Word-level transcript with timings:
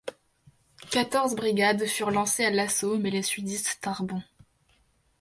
Quatorze 0.89 1.35
brigades 1.35 1.85
furent 1.85 2.09
lancées 2.09 2.43
à 2.43 2.49
l'assaut 2.49 2.97
mais 2.97 3.11
les 3.11 3.21
sudistes 3.21 3.77
tinrent 3.81 4.01
bon. 4.01 4.23